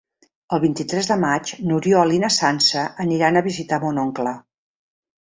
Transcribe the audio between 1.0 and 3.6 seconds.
de maig n'Oriol i na Sança aniran a